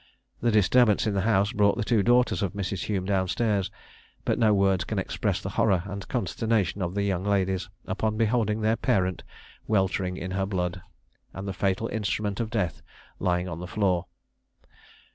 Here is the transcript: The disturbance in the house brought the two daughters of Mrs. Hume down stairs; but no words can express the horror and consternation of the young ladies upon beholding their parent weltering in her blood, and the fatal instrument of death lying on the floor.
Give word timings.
The 0.41 0.49
disturbance 0.49 1.05
in 1.05 1.13
the 1.13 1.21
house 1.21 1.51
brought 1.53 1.77
the 1.77 1.83
two 1.83 2.01
daughters 2.01 2.41
of 2.41 2.53
Mrs. 2.53 2.85
Hume 2.85 3.05
down 3.05 3.27
stairs; 3.27 3.69
but 4.25 4.39
no 4.39 4.51
words 4.51 4.83
can 4.83 4.97
express 4.97 5.39
the 5.39 5.51
horror 5.61 5.83
and 5.85 6.07
consternation 6.07 6.81
of 6.81 6.95
the 6.95 7.03
young 7.03 7.23
ladies 7.23 7.69
upon 7.85 8.17
beholding 8.17 8.61
their 8.61 8.75
parent 8.77 9.21
weltering 9.67 10.17
in 10.17 10.31
her 10.31 10.47
blood, 10.47 10.81
and 11.35 11.47
the 11.47 11.53
fatal 11.53 11.87
instrument 11.89 12.39
of 12.39 12.49
death 12.49 12.81
lying 13.19 13.47
on 13.47 13.59
the 13.59 13.67
floor. 13.67 14.07